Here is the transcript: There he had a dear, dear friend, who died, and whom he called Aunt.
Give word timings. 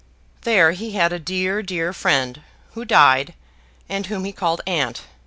There 0.41 0.71
he 0.71 0.93
had 0.93 1.13
a 1.13 1.19
dear, 1.19 1.61
dear 1.61 1.93
friend, 1.93 2.41
who 2.73 2.85
died, 2.85 3.35
and 3.87 4.07
whom 4.07 4.25
he 4.25 4.31
called 4.31 4.61
Aunt. 4.65 5.03